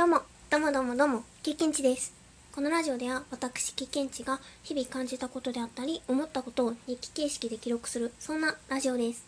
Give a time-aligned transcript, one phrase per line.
[0.00, 2.14] どうも、どうもどうもどうも、経験値です。
[2.54, 9.26] このラジオでは私経験値が日々感じたことであったり、思ったことを日記形式で記録する、そんなラジオです。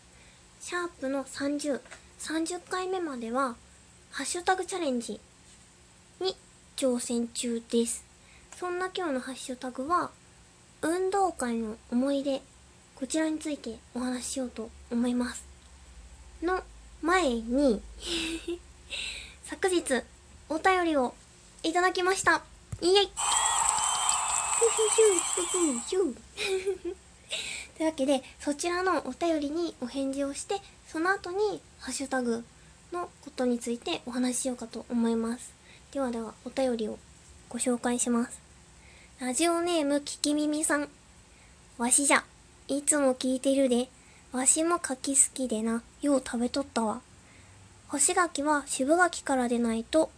[0.62, 1.78] シャープの30、
[2.20, 3.54] 30回目までは、
[4.12, 5.20] ハッシュタグチャレンジ
[6.22, 6.34] に
[6.76, 8.02] 挑戦中です。
[8.56, 10.10] そんな今日のハッシュタグは、
[10.80, 12.40] 運動会の思い出、
[12.96, 15.44] こちらについてお話ししようと思います。
[16.42, 16.64] の
[17.02, 17.82] 前に、
[19.44, 20.02] 昨日、
[20.52, 21.14] お便りを
[21.62, 22.42] いただきました。
[22.82, 23.08] イエイ
[27.78, 32.44] というわけで、そちらのお便りにお返事をして、その後にハッシュタグ
[32.92, 35.54] のことについてお話ししようかと思います。
[35.90, 36.98] ではでは、お便りを
[37.48, 38.38] ご紹介します。
[39.20, 40.90] ラジオネームききみみさん。
[41.78, 42.26] わしじゃ、
[42.68, 43.88] いつも聞いてるで。
[44.32, 47.00] わしも柿好きでな、よう食べとったわ。
[47.88, 50.10] 干し柿は渋柿からでないと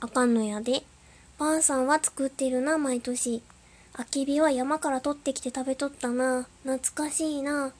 [0.00, 0.84] あかんのやで。
[1.38, 3.42] ばあさんは作ってるな、毎年。
[3.94, 6.46] あきびは山から取ってきて食べとったな。
[6.62, 7.72] 懐かしいな。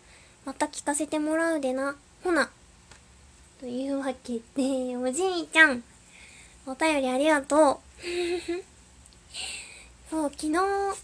[0.44, 1.94] また聞かせてもらうでな。
[2.24, 2.50] ほな。
[3.60, 5.84] というわけで、おじいちゃん。
[6.66, 7.78] お便りありがとう。
[10.10, 10.96] そう、昨日、好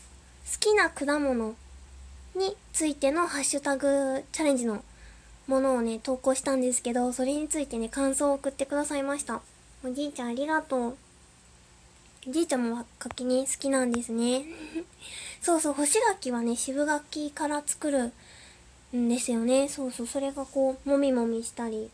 [0.58, 1.54] きな果物
[2.34, 4.82] についてのハッシュタグチャレンジの
[5.46, 9.42] ものをね、投稿したんですけど、それについてね、感想を送ってくださいました。
[9.84, 10.96] おじいちゃんありがとう。
[12.26, 14.46] おじいちゃんも柿に好きなんですね。
[15.42, 18.12] そうそう、干し柿はね、渋柿から作る
[18.96, 19.68] んですよね。
[19.68, 21.90] そうそう、それがこう、もみもみしたり、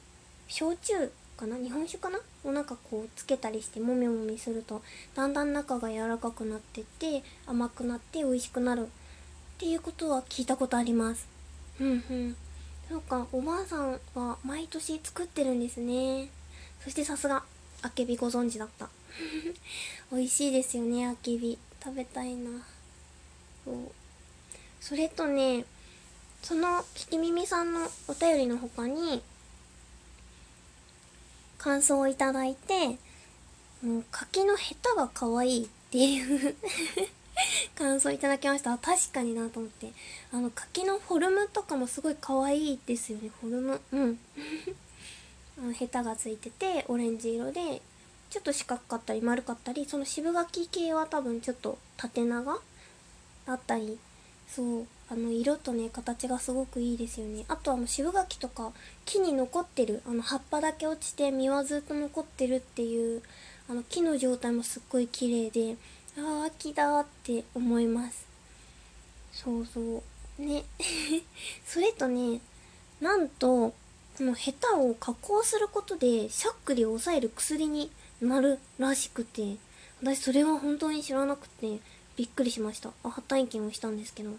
[0.46, 1.56] 焼酎かな？
[1.56, 2.20] 日本酒かな？
[2.44, 4.82] をなんかこう、つけたりしてもみもみすると、
[5.16, 8.88] だんだん中が柔らかくなってって、甘くなって美味しくなるっ
[9.58, 11.26] ていうことは聞いたことあります。
[11.80, 12.36] うんうん。
[12.88, 16.28] そうか、おばあさんは毎年作ってるんですね。
[16.84, 17.42] そしてさすが、
[17.82, 18.88] あけびご存知だった。
[20.12, 21.58] 美味しいですよね、あけび。
[21.82, 22.50] 食べたいな。
[23.64, 23.92] そう。
[24.80, 25.64] それとね、
[26.42, 29.22] その、ききみみさんのお便りの他に、
[31.58, 32.98] 感想をいただいて、
[33.82, 36.54] もう柿のヘタが可愛いっていう
[37.74, 38.76] 感想いただきました。
[38.78, 39.92] 確かになと思って。
[40.32, 43.80] あの、柿のフォルムとかもすごい可愛いですよね、フォルム。
[43.92, 44.18] うん。
[45.74, 47.82] ヘタがついてて、オレンジ色で、
[48.30, 52.58] ちょっと四角かったり丸かったり、その渋柿系は多分ちょっと縦長
[53.44, 53.98] だったり、
[54.48, 57.44] そう、あの、色とね、形がすごくいいですよね。
[57.48, 58.72] あとあの、渋柿とか、
[59.04, 63.22] 木に残ってる、あの、葉っぱだけ落ちて、実はずっと残ってるっていう、
[63.68, 65.76] あの、木の状態もすっごい綺麗で、
[66.16, 68.26] ああ、秋だーって思います。
[69.32, 70.42] そうそう。
[70.42, 70.64] ね。
[71.66, 72.40] それとね、
[73.00, 73.74] なんと、
[74.18, 77.90] このヘタを加工することで、しゃっくりを抑える薬に
[78.20, 79.56] なるらしくて、
[80.02, 81.80] 私それは本当に知らなくて、
[82.16, 82.90] びっくりしました。
[83.02, 84.30] あ、初体験をしたんですけど。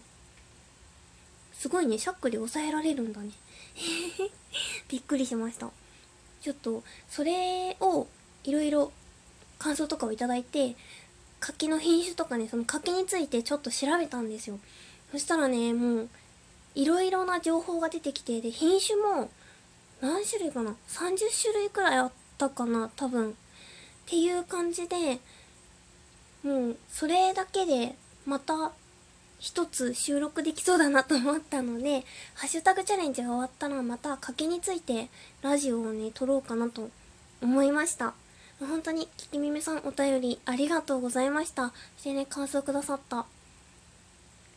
[1.52, 3.30] すごいね、しゃっくり抑えられるんだね。
[4.88, 5.70] びっくりしました。
[6.40, 8.06] ちょっと、それを、
[8.44, 8.92] いろいろ
[9.58, 10.76] 感想とかをいただいて、
[11.40, 14.58] 柿の品種とかね、その柿についてちょっと調べたんですよ。
[15.10, 16.08] そしたらね、もう、
[16.74, 19.30] いろいろな情報が出てきて、で、品種も、
[20.00, 23.36] 何種類かな ?30 種類くらいあったかな多分。
[24.06, 25.20] っていう感じで、
[26.42, 27.94] もう、それだけで、
[28.26, 28.72] また、
[29.38, 32.04] 一つ収録できそうだなと思ったので、
[32.34, 35.08] ハッシュタグチャレンジが終わったら、また柿について、
[35.42, 36.90] ラジオをね、撮ろうかなと
[37.40, 38.14] 思いました。
[38.60, 41.72] 本当に、ききみみさんお便りありがとうございました。
[41.96, 43.26] そしてね、感想くださった。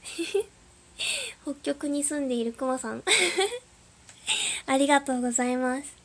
[1.44, 3.04] 北極に住んでいるくまさん。
[4.68, 5.96] ありがとうございます。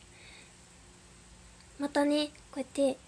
[1.78, 2.99] またね、こうやって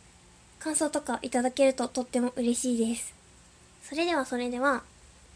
[0.62, 3.12] 感想とかいただけるととっても嬉しいです。
[3.82, 4.84] それではそれでは、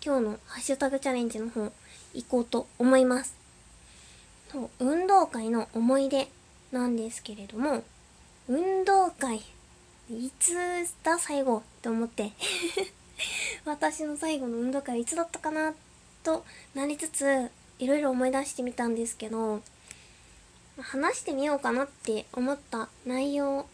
[0.00, 1.72] 今日のハッシュタグチャレンジの方、
[2.14, 3.34] 行こうと思います。
[4.78, 6.28] 運動会の思い出
[6.70, 7.82] なんですけれども、
[8.46, 9.38] 運動会、
[10.08, 10.54] いつ
[11.02, 12.30] だ最後って思って。
[13.66, 15.74] 私の最後の運動会いつだったかな
[16.22, 17.50] となりつつ、
[17.80, 19.60] いろいろ思い出してみたんですけど、
[20.78, 23.66] 話してみようかなって思った内容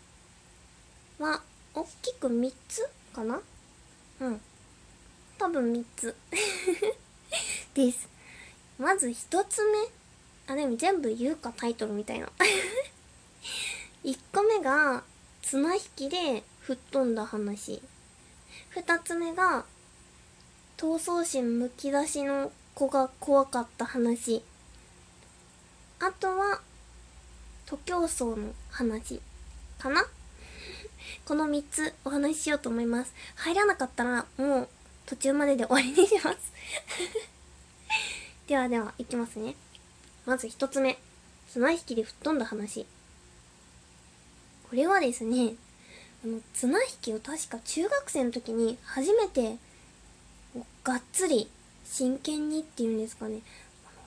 [1.23, 1.41] は、
[1.75, 3.41] 大きく3つかな？
[4.21, 4.41] うん。
[5.39, 6.15] 多分3つ
[7.75, 8.09] です。
[8.79, 9.79] まず1つ目。
[10.49, 12.29] あ、でも全部言うかタイトルみたいな。
[14.05, 15.05] 1個目が、
[15.43, 17.81] 綱引きで吹っ飛んだ話。
[18.75, 19.65] 2つ目が、
[20.77, 24.43] 闘争心むき出しの子が怖かった話。
[26.01, 26.61] あとは、
[27.67, 29.21] 徒競走の話
[29.79, 30.05] かな？
[31.25, 34.69] この3つお話ししようと思います入らなかったらもう
[35.07, 36.53] 途中までで終わりにします
[38.47, 39.55] ではでは、いきますね。
[40.27, 40.99] まず一つ目。
[41.49, 42.87] 綱引きで吹っ飛んだ話。
[44.69, 45.55] これはですね、
[46.25, 49.57] あの、綱引きを確か中学生の時に初めて、
[50.85, 51.49] がっつり
[51.85, 53.41] 真剣にっていうんですかね。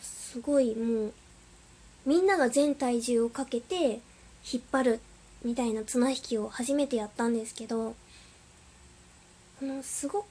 [0.02, 1.14] すごいもう、
[2.06, 4.00] みんなが全体重をかけて
[4.52, 5.00] 引っ張る
[5.46, 7.96] みたいな綱引きを初めてやったんですけど、
[9.62, 10.26] あの、すごく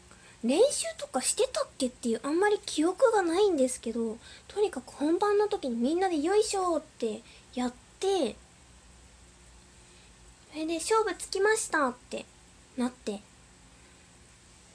[0.44, 7.22] 練習とかしてたっけっていうあんまり記憶がないんですけどとにかく本番の時にみんなでよいしょって
[7.55, 8.37] やって
[10.52, 12.26] それで勝負つきましたって
[12.76, 13.22] なって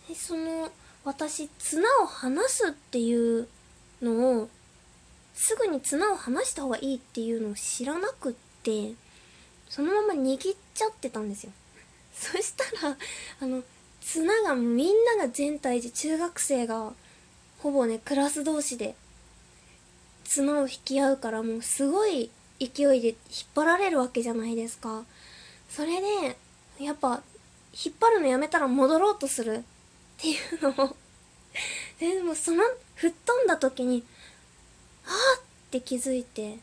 [0.08, 0.70] でその
[1.06, 3.48] 私綱を離すっていう
[4.02, 4.50] のを
[5.36, 8.34] すぐに綱を離した方がいいっていうのを知らなくっ
[8.64, 8.94] て
[9.70, 11.52] そのまま握っちゃってたんですよ。
[12.14, 12.98] そしたら
[13.40, 13.64] あの
[14.02, 16.94] 綱がみんなが全体で中学生が
[17.60, 18.96] ほぼねクラス同士で
[20.26, 23.16] 綱を引き合うからもうすごい勢いで引っ
[23.56, 25.06] 張られるわけじゃないですか。
[25.70, 26.38] それで
[26.80, 27.22] やっぱ
[27.74, 29.62] 引っ張るのやめたら戻ろうとするっ
[30.18, 30.96] ていうのを。
[32.00, 32.64] でもその
[32.96, 34.04] 吹っ飛んだ時に
[35.06, 36.58] あーって気づいて。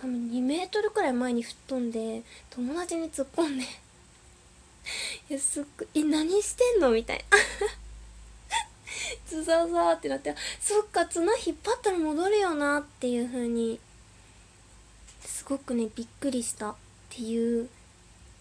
[0.00, 3.64] 多分2メートルくらい前に吹っ飛んで友達に突っ込んで。
[5.28, 6.90] いやすっごいえ何してんの？
[6.90, 7.38] みたいな。
[9.28, 13.80] ズザザーってなってそっか綱引っ張ったら戻るよなっていう風に。
[15.24, 16.70] すごくねびっくりした。
[16.70, 16.74] っ
[17.10, 17.68] ていう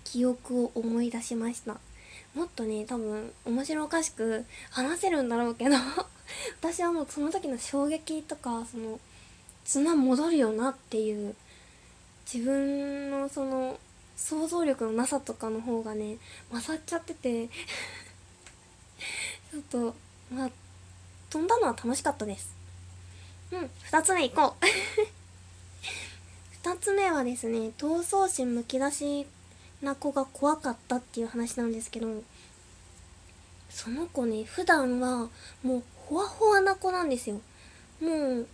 [0.04, 1.78] 記憶を思い出しました。
[2.34, 5.76] もっとね多分面白おかしく話せるんだろうけど。
[6.60, 9.00] 私はもうその時の衝撃とかその
[9.64, 11.36] 綱戻るよなっていう
[12.32, 13.80] 自分のその
[14.16, 16.18] 想像力のなさとかの方がね
[16.52, 17.50] 勝っちゃってて。
[19.52, 19.96] ちょっと
[20.34, 20.50] まあ
[21.30, 22.54] 飛んだのは楽しかったです。
[23.52, 24.66] うん2つ目いこう。
[26.68, 29.28] 2つ目はですね闘争心むき出し
[29.82, 32.24] な子が怖かったっていう話なんですけど
[33.70, 35.30] その子ね普段は
[35.62, 37.40] もうほわほわな子なんですよ。
[38.02, 38.48] もう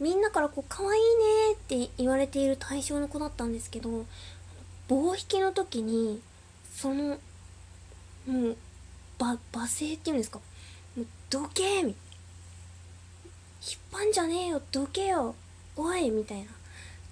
[0.00, 4.04] みんなからこう可愛いねって言われている対象の子だったんですけど
[4.88, 6.20] 棒引きの時に
[6.74, 7.18] その
[8.26, 8.56] もう
[9.18, 10.38] ば罵声っていうんですか？
[10.96, 11.88] もうどけみたいな。
[11.88, 11.94] 引っ
[13.90, 15.34] 張んじゃねえよどけよ
[15.76, 16.46] おいみたいな。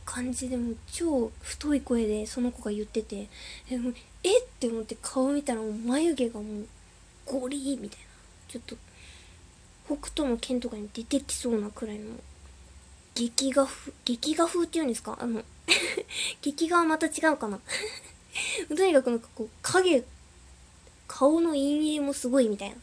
[0.05, 3.27] 感じでもう超太い声でその子が言ってて
[3.71, 3.91] えも
[4.23, 6.67] えって思って顔見たらもう眉毛がもう
[7.25, 8.05] ゴリーみたいな。
[8.47, 8.77] ちょっと
[9.87, 12.11] 北斗の剣とかに出てきそうなくらいの
[13.15, 15.17] 劇画風、劇画風っていうんですか？
[15.21, 15.43] あの
[16.43, 17.61] 劇画はまた違うかな？
[18.69, 20.05] とにかくなんかこう、影、
[21.07, 22.77] 顔の陰影もすごいみたいな。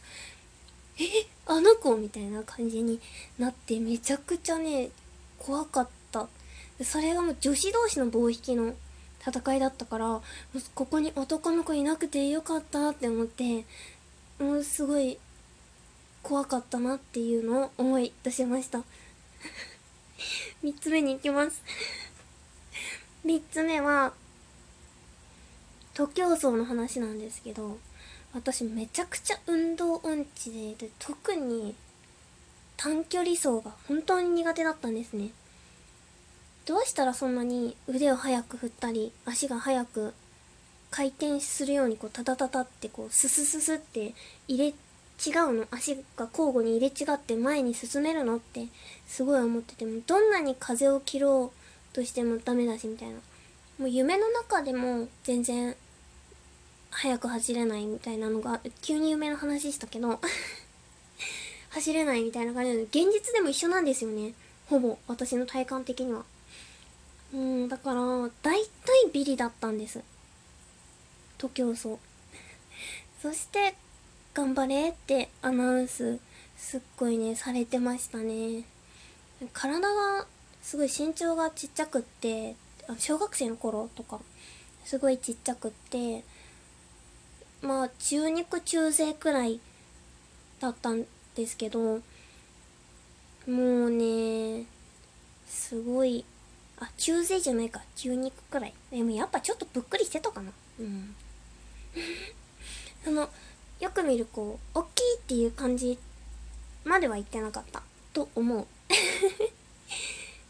[0.98, 3.00] えあの子みたいな感じに
[3.38, 4.90] なってめちゃくちゃね、
[5.38, 6.28] 怖かった。
[6.84, 8.74] それがもう女子同士の棒引きの
[9.26, 10.20] 戦いだったから、
[10.74, 13.64] ここに男の子いなくてよかったって思って、
[14.38, 15.18] もうすごい
[16.22, 18.82] 怖かったなっていうのを思い出しました。
[20.62, 21.62] 3つ目に行きます。
[23.24, 24.12] 3つ目は
[25.94, 27.78] 徒競走の話なんですけど
[28.32, 31.74] 私めちゃくちゃ運動音痴でで特に
[32.76, 35.30] 短距離走が本当に苦手だったんですね。
[36.64, 40.14] どうしたらそんなに腕を速く振ったり足が速く
[40.90, 44.14] 回転するようにこうタタタタってこうススススって
[44.46, 44.74] 入れ
[45.24, 45.66] 違うの？
[45.70, 48.36] 足が交互に入れ違って前に進めるの？
[48.36, 48.66] って
[49.06, 53.14] すごい思っててもどんなに風を切ろうとしてもダメだしみたいな。
[53.78, 55.74] もう夢の中でも全然
[56.90, 60.20] 速く走れないみたいなのが急に夢の話したけど
[61.70, 64.34] 走れないみたいな感じで現実でも一緒なんですよね。
[64.68, 66.24] ほぼ私の体感的には。
[67.32, 68.00] うんだから
[68.42, 70.00] 大体ビリだったんです。
[71.38, 71.96] 徒競走。
[73.22, 73.74] そして
[74.34, 76.18] 頑張れってアナウンス
[76.56, 78.64] すっごいねされてましたね。
[79.52, 80.26] 体が
[80.62, 82.54] すごい身長がちっちゃくって
[82.98, 84.20] 小学生の頃とか
[84.84, 86.24] すごいちっちゃくって
[87.60, 89.60] まあ中肉中背くらい
[90.60, 92.00] だったんですけど
[93.48, 94.64] もうね
[95.46, 96.24] すごい
[96.78, 98.74] あ中背じゃないか中肉くらい。
[98.90, 100.50] でもやっぱちょっとぷっくりしてたかな。
[100.80, 101.14] うん。
[103.04, 103.28] その
[103.82, 105.98] よく見るこう大きいっていう感じ
[106.84, 108.62] までは言ってなかったと思う。
[108.62, 108.66] っ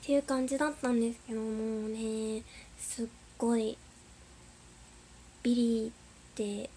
[0.02, 2.42] ていう感じだったんですけどもうね
[2.78, 3.06] すっ
[3.38, 3.78] ごい
[5.42, 5.92] ビリーっ
[6.34, 6.68] て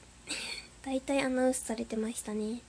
[0.85, 2.61] 大体アナウンスされてましたね。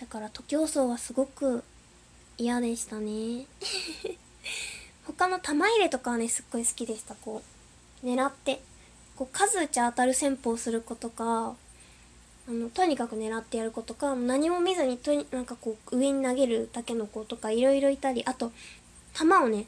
[0.00, 1.62] だから徒競走はすごく
[2.38, 3.44] 嫌でしたね。
[5.06, 7.14] 他の玉入れとかはねすっごい好きでした。
[7.16, 7.42] こ
[8.02, 8.62] う狙って。
[9.14, 11.54] こう数打ち当たる戦法をする子とか
[12.48, 18.52] あのとにかく狙ってやる子とか何も見ずにとになんかこう上に投げるだけの子とかいろいろいたりあと
[19.12, 19.66] 球をね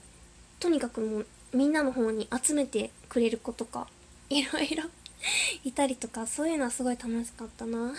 [0.61, 3.87] とにかくもうみんなの方に集めてくれる子とか
[4.31, 4.85] いろいろ
[5.63, 7.93] いたりとかそういうのはすごい楽しかったな。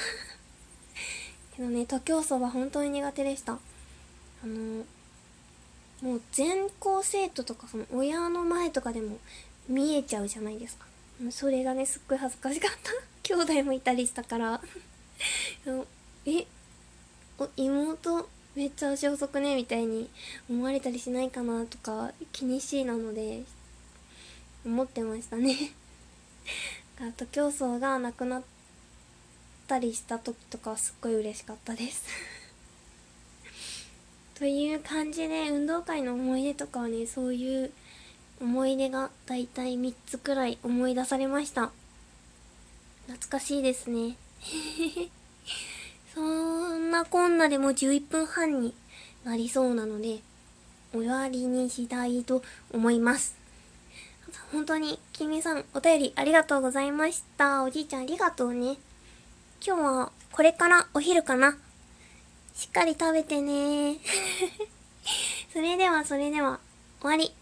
[1.56, 3.54] けどね徒競走は本当に苦手でした。
[3.54, 4.84] あの
[6.02, 9.20] もう全校生徒とかその親の前とかでも
[9.68, 10.88] 見えちゃうじゃないですか。
[11.30, 13.11] それがねすっごい恥ずかしかった。
[13.24, 14.62] 兄弟もいたりしたから。
[16.26, 16.46] え
[17.38, 20.10] お妹めっちゃ足遅くねみたいに
[20.50, 23.44] 思われたりしないかなとか気にしいなので
[24.66, 25.56] 思ってましたね。
[27.00, 28.44] あと競争がなくなっ
[29.68, 32.04] たりした時とかすっごい嬉しかったです。
[34.36, 37.72] という感じで運動会の思い出とかはねそういう
[38.42, 41.72] 思い出がだいたい3つくらい思い出されました。
[43.08, 44.18] 懐かしいですね
[46.14, 48.74] そんなこんなでも11分半に
[49.24, 50.20] なりそうなので
[50.94, 53.42] 終わりにしたいと思います
[54.52, 57.64] 本当に、きみさん、お便りありがとうございました。
[57.64, 58.78] おじいちゃんありがとうね。
[59.66, 61.58] 今日は、これからお昼かな。
[62.54, 63.98] しっかり食べてね
[65.54, 66.60] それではそれでは
[67.00, 67.34] 終わり。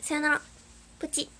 [0.00, 0.42] さよなら。
[0.98, 1.30] プチ。